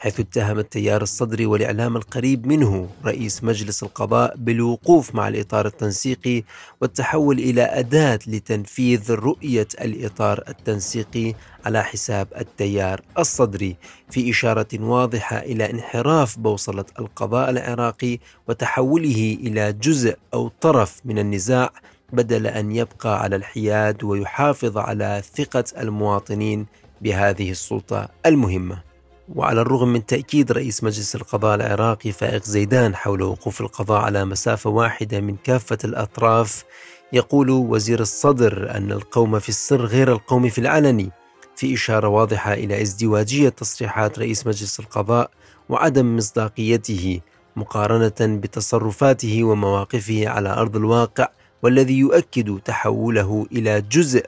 حيث 0.00 0.20
اتهم 0.20 0.58
التيار 0.58 1.02
الصدري 1.02 1.46
والإعلام 1.46 1.96
القريب 1.96 2.46
منه 2.46 2.88
رئيس 3.04 3.44
مجلس 3.44 3.82
القضاء 3.82 4.36
بالوقوف 4.36 5.14
مع 5.14 5.28
الإطار 5.28 5.66
التنسيقي 5.66 6.42
والتحول 6.80 7.38
إلى 7.38 7.62
أداة 7.62 8.18
لتنفيذ 8.26 9.12
رؤية 9.12 9.68
الإطار 9.80 10.44
التنسيقي 10.48 11.34
على 11.64 11.84
حساب 11.84 12.28
التيار 12.40 13.00
الصدري 13.18 13.76
في 14.10 14.30
إشارة 14.30 14.68
واضحة 14.74 15.38
إلى 15.38 15.70
انحراف 15.70 16.38
بوصلة 16.38 16.84
القضاء 16.98 17.50
العراقي 17.50 18.18
وتحوله 18.48 19.38
إلى 19.40 19.72
جزء 19.72 20.16
أو 20.34 20.50
طرف 20.60 21.00
من 21.04 21.18
النزاع 21.18 21.70
بدل 22.12 22.46
أن 22.46 22.72
يبقى 22.72 23.22
على 23.22 23.36
الحياد 23.36 24.04
ويحافظ 24.04 24.78
على 24.78 25.22
ثقة 25.34 25.64
المواطنين 25.78 26.66
بهذه 27.00 27.50
السلطة 27.50 28.08
المهمة. 28.26 28.89
وعلى 29.34 29.60
الرغم 29.60 29.88
من 29.88 30.06
تأكيد 30.06 30.52
رئيس 30.52 30.84
مجلس 30.84 31.14
القضاء 31.16 31.54
العراقي 31.54 32.12
فائق 32.12 32.44
زيدان 32.44 32.96
حول 32.96 33.22
وقوف 33.22 33.60
القضاء 33.60 34.00
على 34.00 34.24
مسافة 34.24 34.70
واحدة 34.70 35.20
من 35.20 35.36
كافة 35.36 35.78
الأطراف 35.84 36.64
يقول 37.12 37.50
وزير 37.50 38.00
الصدر 38.00 38.76
أن 38.76 38.92
القوم 38.92 39.38
في 39.38 39.48
السر 39.48 39.84
غير 39.84 40.12
القوم 40.12 40.48
في 40.48 40.58
العلني 40.58 41.10
في 41.56 41.74
إشارة 41.74 42.08
واضحة 42.08 42.52
إلى 42.52 42.82
ازدواجية 42.82 43.48
تصريحات 43.48 44.18
رئيس 44.18 44.46
مجلس 44.46 44.80
القضاء 44.80 45.30
وعدم 45.68 46.16
مصداقيته 46.16 47.20
مقارنة 47.56 48.38
بتصرفاته 48.40 49.44
ومواقفه 49.44 50.28
على 50.28 50.48
أرض 50.48 50.76
الواقع 50.76 51.28
والذي 51.62 51.98
يؤكد 51.98 52.60
تحوله 52.64 53.46
إلى 53.52 53.80
جزء 53.80 54.26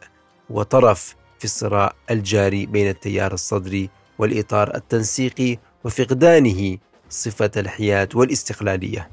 وطرف 0.51 1.17
في 1.39 1.45
الصراع 1.45 1.93
الجاري 2.11 2.67
بين 2.67 2.89
التيار 2.89 3.33
الصدري 3.33 3.91
والإطار 4.23 4.75
التنسيقي 4.75 5.59
وفقدانه 5.85 6.79
صفة 7.11 7.51
الحياد 7.57 8.17
والاستقلالية. 8.17 9.11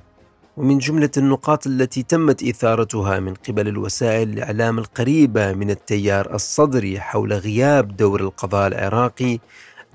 ومن 0.57 0.77
جملة 0.77 1.09
النقاط 1.17 1.67
التي 1.67 2.03
تمت 2.03 2.43
إثارتها 2.43 3.19
من 3.19 3.33
قبل 3.33 3.67
الوسائل 3.67 4.29
الإعلام 4.29 4.79
القريبة 4.79 5.53
من 5.53 5.69
التيار 5.69 6.35
الصدري 6.35 6.99
حول 6.99 7.33
غياب 7.33 7.97
دور 7.97 8.21
القضاء 8.21 8.67
العراقي 8.67 9.39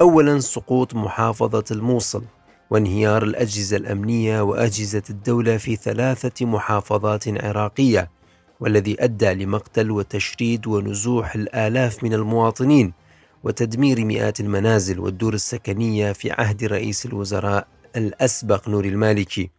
أولا 0.00 0.40
سقوط 0.40 0.94
محافظة 0.94 1.64
الموصل 1.71 2.23
وانهيار 2.71 3.23
الأجهزة 3.23 3.76
الأمنية 3.76 4.40
وأجهزة 4.40 5.02
الدولة 5.11 5.56
في 5.56 5.76
ثلاثة 5.76 6.47
محافظات 6.47 7.44
عراقية 7.44 8.11
والذي 8.61 9.04
أدى 9.04 9.35
لمقتل 9.35 9.90
وتشريد 9.90 10.66
ونزوح 10.66 11.35
الآلاف 11.35 12.04
من 12.04 12.14
المواطنين. 12.14 12.92
وتدمير 13.45 14.05
مئات 14.05 14.41
المنازل 14.41 15.01
والدور 15.01 15.35
السكنية 15.35 16.13
في 16.13 16.31
عهد 16.31 16.65
رئيس 16.65 17.07
الوزراء 17.07 17.67
الأسبق 17.97 18.69
نور 18.69 18.85
المالكي 18.85 19.51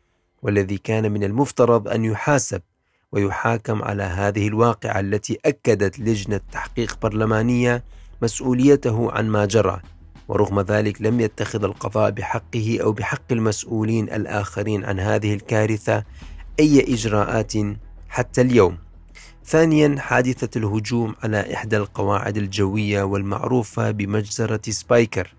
والذي 0.41 0.77
كان 0.77 1.11
من 1.11 1.23
المفترض 1.23 1.87
أن 1.87 2.05
يحاسب 2.05 2.61
ويحاكم 3.11 3.83
على 3.83 4.03
هذه 4.03 4.47
الواقعة 4.47 4.99
التي 4.99 5.39
أكدت 5.45 5.99
لجنة 5.99 6.41
تحقيق 6.51 6.97
برلمانية 7.01 7.83
مسؤوليته 8.21 9.11
عن 9.11 9.29
ما 9.29 9.45
جرى 9.45 9.81
ورغم 10.27 10.59
ذلك 10.61 11.01
لم 11.01 11.19
يتخذ 11.19 11.63
القضاء 11.63 12.11
بحقه 12.11 12.77
أو 12.81 12.91
بحق 12.91 13.31
المسؤولين 13.31 14.13
الآخرين 14.13 14.85
عن 14.85 14.99
هذه 14.99 15.33
الكارثة 15.33 16.03
أي 16.59 16.93
إجراءات 16.93 17.53
حتى 18.09 18.41
اليوم. 18.41 18.77
ثانيا 19.47 19.95
حادثة 19.99 20.59
الهجوم 20.59 21.15
على 21.23 21.53
إحدى 21.53 21.77
القواعد 21.77 22.37
الجوية 22.37 23.03
والمعروفة 23.03 23.91
بمجزرة 23.91 24.61
سبايكر 24.69 25.33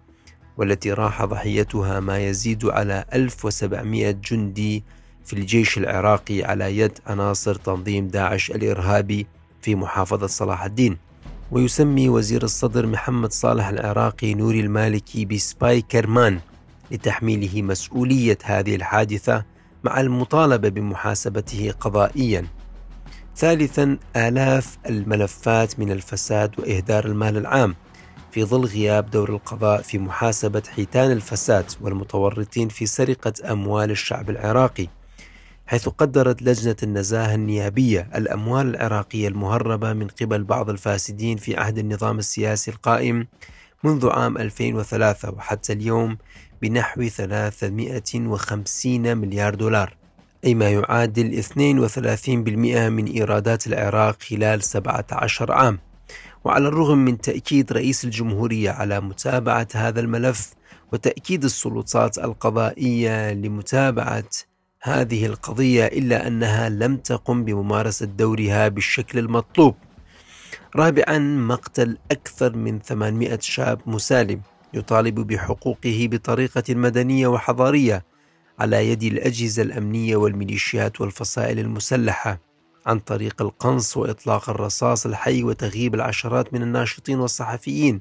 والتي 0.57 0.93
راح 0.93 1.25
ضحيتها 1.25 2.01
ما 2.01 2.19
يزيد 2.19 2.65
على 2.65 3.05
1700 3.15 4.11
جندي 4.11 4.85
في 5.25 5.33
الجيش 5.33 5.79
العراقي 5.79 6.45
على 6.45 6.79
يد 6.79 6.99
عناصر 7.07 7.55
تنظيم 7.55 8.09
داعش 8.09 8.51
الإرهابي 8.51 9.27
في 9.63 9.75
محافظة 9.75 10.27
صلاح 10.27 10.65
الدين. 10.65 10.99
ويسمي 11.51 12.09
وزير 12.09 12.43
الصدر 12.43 12.87
محمد 12.87 13.33
صالح 13.33 13.69
العراقي 13.69 14.35
نوري 14.35 14.61
المالكي 14.61 15.25
بسبايكر 15.25 16.07
مان 16.07 16.41
لتحميله 16.91 17.63
مسؤولية 17.63 18.39
هذه 18.45 18.77
الحادثة 18.77 19.45
مع 19.85 20.01
المطالبة 20.01 20.69
بمحاسبته 20.69 21.73
قضائيا. 21.81 22.47
ثالثا 23.37 23.99
آلاف 24.17 24.79
الملفات 24.87 25.79
من 25.79 25.91
الفساد 25.93 26.61
وإهدار 26.61 27.07
المال 27.07 27.37
العام. 27.37 27.75
في 28.31 28.45
ظل 28.45 28.65
غياب 28.65 29.11
دور 29.11 29.31
القضاء 29.31 29.83
في 29.83 29.99
محاسبة 29.99 30.63
حيتان 30.77 31.13
الفساد 31.13 31.65
والمتورطين 31.81 32.69
في 32.69 32.87
سرقة 32.87 33.33
أموال 33.53 33.91
الشعب 33.91 34.31
العراقي 34.31 34.89
حيث 35.67 35.89
قدرت 35.89 36.43
لجنة 36.43 36.77
النزاهة 36.83 37.35
النيابية 37.35 38.09
الأموال 38.15 38.77
العراقية 38.77 39.29
المهربة 39.29 39.93
من 39.93 40.09
قبل 40.09 40.45
بعض 40.45 40.71
الفاسدين 40.71 41.37
في 41.37 41.57
عهد 41.57 41.79
النظام 41.79 42.19
السياسي 42.19 42.71
القائم 42.71 43.27
منذ 43.85 44.09
عام 44.11 44.39
2003 44.39 45.31
وحتى 45.31 45.73
اليوم 45.73 46.19
بنحو 46.63 47.09
350 47.09 49.17
مليار 49.17 49.55
دولار. 49.55 49.96
أي 50.47 50.55
ما 50.55 50.71
يعادل 50.71 51.43
32% 51.43 51.49
من 52.89 53.07
إيرادات 53.07 53.67
العراق 53.67 54.23
خلال 54.23 54.63
17 54.63 55.53
عام 55.53 55.79
وعلى 56.45 56.69
الرغم 56.69 56.99
من 56.99 57.21
تأكيد 57.21 57.73
رئيس 57.73 58.05
الجمهورية 58.05 58.71
على 58.71 59.01
متابعة 59.01 59.69
هذا 59.75 60.01
الملف 60.01 60.53
وتأكيد 60.93 61.45
السلطات 61.45 62.19
القضائية 62.19 63.33
لمتابعة 63.33 64.31
هذه 64.83 65.27
القضية 65.27 65.87
إلا 65.87 66.27
أنها 66.27 66.69
لم 66.69 66.97
تقم 66.97 67.45
بممارسة 67.45 68.07
دورها 68.07 68.69
بالشكل 68.69 69.19
المطلوب. 69.19 69.75
رابعا 70.77 71.19
مقتل 71.19 71.99
أكثر 72.11 72.57
من 72.57 72.79
800 72.81 73.39
شاب 73.41 73.81
مسالم 73.87 74.41
يطالب 74.75 75.21
بحقوقه 75.21 76.09
بطريقة 76.11 76.75
مدنية 76.75 77.27
وحضارية 77.27 78.16
على 78.59 78.91
يد 78.91 79.03
الأجهزة 79.03 79.63
الأمنية 79.63 80.17
والميليشيات 80.17 81.01
والفصائل 81.01 81.59
المسلحة 81.59 82.41
عن 82.87 82.99
طريق 82.99 83.43
القنص 83.43 83.97
وإطلاق 83.97 84.51
الرصاص 84.51 85.07
الحي 85.07 85.43
وتغييب 85.43 85.95
العشرات 85.95 86.55
من 86.55 86.63
الناشطين 86.63 87.21
والصحفيين 87.21 88.01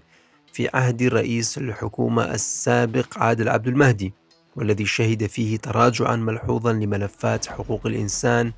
في 0.53 0.69
عهد 0.73 1.03
رئيس 1.03 1.57
الحكومة 1.57 2.23
السابق 2.23 3.17
عادل 3.17 3.49
عبد 3.49 3.67
المهدي 3.67 4.13
والذي 4.55 4.85
شهد 4.85 5.25
فيه 5.25 5.57
تراجعا 5.57 6.15
ملحوظا 6.15 6.73
لملفات 6.73 7.45
حقوق 7.45 7.87
الإنسان 7.87 8.51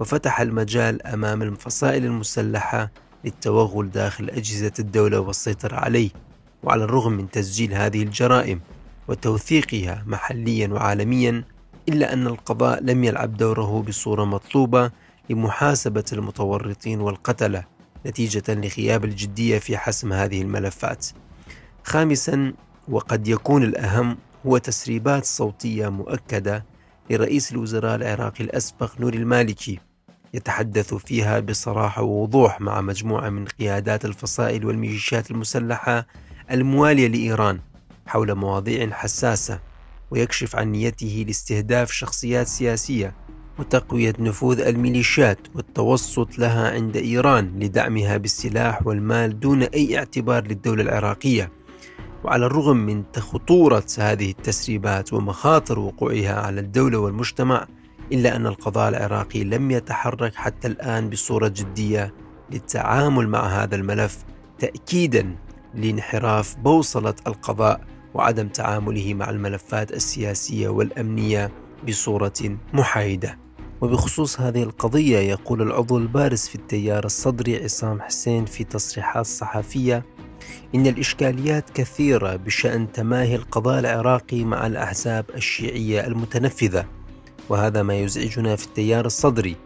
وفتح 0.00 0.40
المجال 0.40 1.06
أمام 1.06 1.42
الفصائل 1.42 2.04
المسلحة 2.04 2.90
للتوغل 3.24 3.90
داخل 3.90 4.30
أجهزة 4.30 4.72
الدولة 4.78 5.20
والسيطرة 5.20 5.76
عليه 5.76 6.10
وعلى 6.62 6.84
الرغم 6.84 7.12
من 7.12 7.30
تسجيل 7.30 7.74
هذه 7.74 8.02
الجرائم. 8.02 8.60
وتوثيقها 9.08 10.04
محليا 10.06 10.68
وعالميا 10.68 11.44
إلا 11.88 12.12
أن 12.12 12.26
القضاء 12.26 12.82
لم 12.82 13.04
يلعب 13.04 13.36
دوره 13.36 13.82
بصورة 13.82 14.24
مطلوبة 14.24 14.90
لمحاسبة 15.30 16.04
المتورطين 16.12 17.00
والقتلة 17.00 17.64
نتيجة 18.06 18.42
لغياب 18.48 19.04
الجدية 19.04 19.58
في 19.58 19.76
حسم 19.78 20.12
هذه 20.12 20.42
الملفات. 20.42 21.06
خامسا 21.84 22.52
وقد 22.88 23.28
يكون 23.28 23.62
الأهم 23.62 24.16
هو 24.46 24.58
تسريبات 24.58 25.24
صوتية 25.24 25.88
مؤكدة 25.88 26.64
لرئيس 27.10 27.52
الوزراء 27.52 27.94
العراقي 27.94 28.44
الأسبق 28.44 29.00
نور 29.00 29.14
المالكي 29.14 29.78
يتحدث 30.34 30.94
فيها 30.94 31.40
بصراحة 31.40 32.02
ووضوح 32.02 32.60
مع 32.60 32.80
مجموعة 32.80 33.28
من 33.28 33.44
قيادات 33.44 34.04
الفصائل 34.04 34.66
والميليشيات 34.66 35.30
المسلحة 35.30 36.06
الموالية 36.50 37.08
لإيران 37.08 37.60
حول 38.06 38.34
مواضيع 38.34 38.90
حساسة 38.90 39.60
ويكشف 40.10 40.56
عن 40.56 40.72
نيته 40.72 41.24
لاستهداف 41.26 41.92
شخصيات 41.92 42.46
سياسية 42.46 43.14
وتقوية 43.58 44.14
نفوذ 44.18 44.60
الميليشيات 44.60 45.38
والتوسط 45.54 46.38
لها 46.38 46.70
عند 46.70 46.96
إيران 46.96 47.58
لدعمها 47.58 48.16
بالسلاح 48.16 48.86
والمال 48.86 49.40
دون 49.40 49.62
أي 49.62 49.98
اعتبار 49.98 50.46
للدولة 50.46 50.82
العراقية. 50.82 51.52
وعلى 52.24 52.46
الرغم 52.46 52.76
من 52.76 53.02
خطورة 53.18 53.86
هذه 53.98 54.30
التسريبات 54.30 55.12
ومخاطر 55.12 55.78
وقوعها 55.78 56.40
على 56.40 56.60
الدولة 56.60 56.98
والمجتمع 56.98 57.66
إلا 58.12 58.36
أن 58.36 58.46
القضاء 58.46 58.88
العراقي 58.88 59.44
لم 59.44 59.70
يتحرك 59.70 60.34
حتى 60.34 60.68
الآن 60.68 61.10
بصورة 61.10 61.48
جدية 61.48 62.14
للتعامل 62.50 63.28
مع 63.28 63.46
هذا 63.46 63.76
الملف 63.76 64.18
تأكيدا 64.58 65.36
لانحراف 65.74 66.56
بوصلة 66.56 67.14
القضاء 67.26 67.93
وعدم 68.14 68.48
تعامله 68.48 69.14
مع 69.14 69.30
الملفات 69.30 69.92
السياسية 69.92 70.68
والأمنية 70.68 71.50
بصورة 71.88 72.58
محايدة. 72.72 73.38
وبخصوص 73.80 74.40
هذه 74.40 74.62
القضية 74.62 75.18
يقول 75.18 75.62
العضو 75.62 75.98
البارز 75.98 76.40
في 76.40 76.54
التيار 76.54 77.04
الصدري 77.04 77.64
عصام 77.64 78.02
حسين 78.02 78.44
في 78.44 78.64
تصريحات 78.64 79.26
صحفية 79.26 80.04
إن 80.74 80.86
الإشكاليات 80.86 81.70
كثيرة 81.70 82.36
بشأن 82.36 82.92
تماهي 82.92 83.34
القضاء 83.34 83.78
العراقي 83.78 84.44
مع 84.44 84.66
الأحزاب 84.66 85.24
الشيعية 85.34 86.06
المتنفذة 86.06 86.86
وهذا 87.48 87.82
ما 87.82 87.94
يزعجنا 87.94 88.56
في 88.56 88.66
التيار 88.66 89.06
الصدري. 89.06 89.56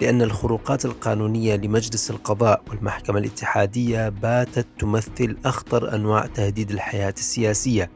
لأن 0.00 0.22
الخروقات 0.22 0.84
القانونية 0.84 1.56
لمجلس 1.56 2.10
القضاء 2.10 2.62
والمحكمة 2.68 3.18
الاتحادية 3.18 4.08
باتت 4.08 4.66
تمثل 4.78 5.36
أخطر 5.44 5.94
أنواع 5.94 6.26
تهديد 6.26 6.70
الحياة 6.70 7.14
السياسية 7.18 7.90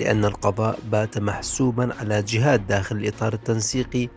لأن 0.00 0.24
القضاء 0.24 0.78
بات 0.92 1.18
محسوبا 1.18 1.94
على 2.00 2.22
جهات 2.22 2.60
داخل 2.60 2.96
الإطار 2.96 3.32
التنسيقي 3.32 4.08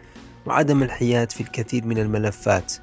وعدم 0.45 0.83
الحياد 0.83 1.31
في 1.31 1.41
الكثير 1.41 1.85
من 1.85 1.97
الملفات. 1.97 2.73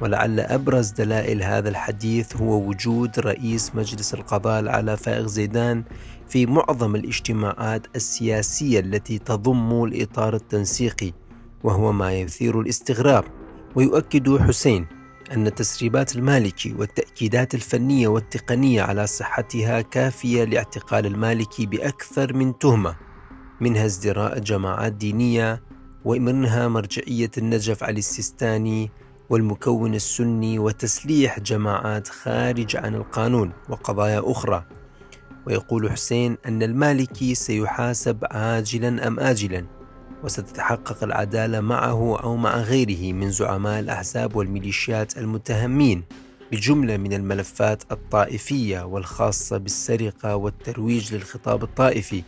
ولعل 0.00 0.40
أبرز 0.40 0.90
دلائل 0.90 1.42
هذا 1.42 1.68
الحديث 1.68 2.36
هو 2.36 2.68
وجود 2.68 3.18
رئيس 3.18 3.74
مجلس 3.74 4.14
القضاء 4.14 4.60
الأعلى 4.60 4.96
فائق 4.96 5.26
زيدان 5.26 5.84
في 6.28 6.46
معظم 6.46 6.96
الاجتماعات 6.96 7.86
السياسية 7.96 8.80
التي 8.80 9.18
تضم 9.18 9.84
الإطار 9.84 10.34
التنسيقي 10.34 11.12
وهو 11.64 11.92
ما 11.92 12.12
يثير 12.12 12.60
الاستغراب. 12.60 13.24
ويؤكد 13.76 14.38
حسين 14.38 14.86
أن 15.32 15.54
تسريبات 15.54 16.16
المالكي 16.16 16.74
والتأكيدات 16.78 17.54
الفنية 17.54 18.08
والتقنية 18.08 18.82
على 18.82 19.06
صحتها 19.06 19.80
كافية 19.80 20.44
لاعتقال 20.44 21.06
المالكي 21.06 21.66
بأكثر 21.66 22.32
من 22.34 22.58
تهمة 22.58 22.96
منها 23.60 23.86
ازدراء 23.86 24.38
جماعات 24.38 24.92
دينية 24.92 25.62
ومنها 26.04 26.68
مرجعية 26.68 27.30
النجف 27.38 27.84
علي 27.84 27.98
السيستاني 27.98 28.90
والمكون 29.30 29.94
السني 29.94 30.58
وتسليح 30.58 31.40
جماعات 31.40 32.08
خارج 32.08 32.76
عن 32.76 32.94
القانون 32.94 33.52
وقضايا 33.68 34.22
أخرى. 34.24 34.64
ويقول 35.46 35.90
حسين 35.92 36.36
أن 36.46 36.62
المالكي 36.62 37.34
سيحاسب 37.34 38.24
عاجلا 38.30 39.06
أم 39.06 39.20
آجلا. 39.20 39.75
وستتحقق 40.24 41.04
العدالة 41.04 41.60
معه 41.60 42.20
أو 42.22 42.36
مع 42.36 42.56
غيره 42.56 43.12
من 43.12 43.30
زعماء 43.30 43.80
الأحزاب 43.80 44.36
والميليشيات 44.36 45.18
المتهمين 45.18 46.04
بجملة 46.52 46.96
من 46.96 47.12
الملفات 47.12 47.82
الطائفية 47.92 48.82
والخاصة 48.82 49.56
بالسرقة 49.56 50.36
والترويج 50.36 51.14
للخطاب 51.14 51.62
الطائفي 51.62 52.22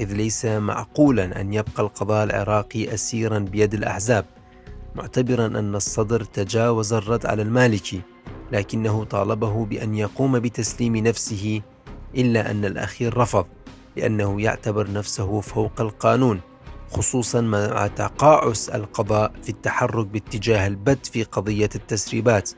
إذ 0.00 0.12
ليس 0.12 0.44
معقولا 0.44 1.40
أن 1.40 1.54
يبقى 1.54 1.82
القضاء 1.82 2.24
العراقي 2.24 2.94
أسيرا 2.94 3.38
بيد 3.38 3.74
الأحزاب 3.74 4.24
معتبرا 4.94 5.46
أن 5.46 5.74
الصدر 5.74 6.24
تجاوز 6.24 6.92
الرد 6.92 7.26
على 7.26 7.42
المالكي 7.42 8.00
لكنه 8.52 9.04
طالبه 9.04 9.64
بأن 9.64 9.94
يقوم 9.94 10.38
بتسليم 10.38 10.96
نفسه 10.96 11.62
إلا 12.16 12.50
أن 12.50 12.64
الأخير 12.64 13.16
رفض 13.16 13.46
لأنه 13.96 14.40
يعتبر 14.40 14.92
نفسه 14.92 15.40
فوق 15.40 15.80
القانون. 15.80 16.40
خصوصا 16.92 17.40
مع 17.40 17.86
تقاعس 17.86 18.68
القضاء 18.68 19.32
في 19.42 19.48
التحرك 19.48 20.06
باتجاه 20.06 20.66
البت 20.66 21.06
في 21.06 21.22
قضية 21.22 21.68
التسريبات 21.74 22.50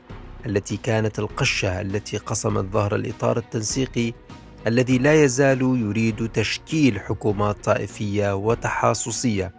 التي 0.45 0.77
كانت 0.77 1.19
القشة 1.19 1.81
التي 1.81 2.17
قصمت 2.17 2.73
ظهر 2.73 2.95
الإطار 2.95 3.37
التنسيقي 3.37 4.13
الذي 4.67 4.97
لا 4.97 5.23
يزال 5.23 5.61
يريد 5.61 6.29
تشكيل 6.29 6.99
حكومات 6.99 7.63
طائفية 7.63 8.35
وتحاصصية. 8.35 9.53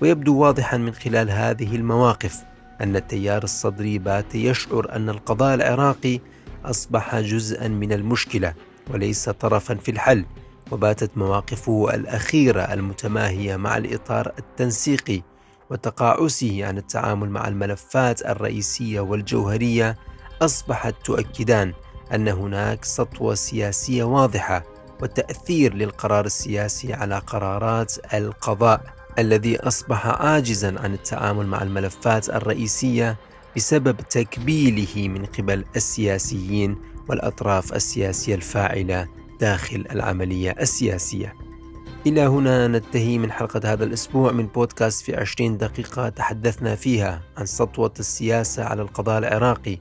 ويبدو 0.00 0.38
واضحا 0.38 0.76
من 0.76 0.92
خلال 0.92 1.30
هذه 1.30 1.76
المواقف 1.76 2.36
أن 2.80 2.96
التيار 2.96 3.44
الصدري 3.44 3.98
بات 3.98 4.34
يشعر 4.34 4.96
أن 4.96 5.08
القضاء 5.08 5.54
العراقي 5.54 6.20
أصبح 6.64 7.20
جزءا 7.20 7.68
من 7.68 7.92
المشكلة 7.92 8.54
وليس 8.90 9.28
طرفا 9.28 9.74
في 9.74 9.90
الحل. 9.90 10.24
وباتت 10.72 11.10
مواقفه 11.16 11.94
الأخيرة 11.94 12.60
المتماهية 12.60 13.56
مع 13.56 13.76
الإطار 13.76 14.32
التنسيقي 14.38 15.22
وتقاعسه 15.70 16.66
عن 16.66 16.78
التعامل 16.78 17.30
مع 17.30 17.48
الملفات 17.48 18.22
الرئيسية 18.26 19.00
والجوهرية 19.00 19.96
أصبحت 20.42 20.94
تؤكدان 21.04 21.72
أن 22.14 22.28
هناك 22.28 22.84
سطوة 22.84 23.34
سياسية 23.34 24.04
واضحة 24.04 24.64
وتأثير 25.02 25.74
للقرار 25.74 26.24
السياسي 26.24 26.92
على 26.92 27.18
قرارات 27.18 28.14
القضاء 28.14 28.80
الذي 29.18 29.60
أصبح 29.60 30.06
عاجزا 30.06 30.80
عن 30.80 30.94
التعامل 30.94 31.46
مع 31.46 31.62
الملفات 31.62 32.28
الرئيسية 32.28 33.16
بسبب 33.56 33.96
تكبيله 33.96 35.08
من 35.08 35.24
قبل 35.24 35.64
السياسيين 35.76 36.76
والأطراف 37.08 37.72
السياسية 37.72 38.34
الفاعلة. 38.34 39.21
داخل 39.42 39.84
العملية 39.90 40.56
السياسية 40.60 41.34
إلى 42.06 42.20
هنا 42.20 42.68
ننتهي 42.68 43.18
من 43.18 43.32
حلقة 43.32 43.72
هذا 43.72 43.84
الأسبوع 43.84 44.32
من 44.32 44.46
بودكاست 44.46 45.04
في 45.04 45.16
20 45.16 45.58
دقيقة 45.58 46.08
تحدثنا 46.08 46.74
فيها 46.74 47.22
عن 47.36 47.46
سطوة 47.46 47.92
السياسة 47.98 48.64
على 48.64 48.82
القضاء 48.82 49.18
العراقي 49.18 49.78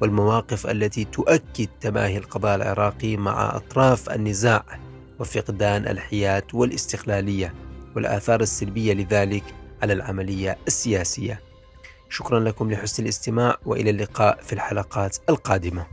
والمواقف 0.00 0.66
التي 0.66 1.04
تؤكد 1.04 1.68
تماهي 1.80 2.18
القضاء 2.18 2.56
العراقي 2.56 3.16
مع 3.16 3.56
أطراف 3.56 4.10
النزاع 4.10 4.64
وفقدان 5.18 5.88
الحياد 5.88 6.44
والاستقلالية 6.54 7.54
والآثار 7.96 8.40
السلبية 8.40 8.92
لذلك 8.94 9.44
على 9.82 9.92
العملية 9.92 10.58
السياسية. 10.66 11.40
شكرا 12.08 12.40
لكم 12.40 12.70
لحسن 12.70 13.02
الاستماع 13.02 13.56
وإلى 13.66 13.90
اللقاء 13.90 14.42
في 14.42 14.52
الحلقات 14.52 15.16
القادمة 15.28 15.86